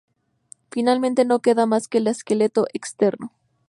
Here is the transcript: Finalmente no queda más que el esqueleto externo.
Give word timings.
Finalmente 0.71 1.25
no 1.25 1.41
queda 1.41 1.67
más 1.67 1.87
que 1.87 1.99
el 1.99 2.07
esqueleto 2.07 2.65
externo. 2.73 3.33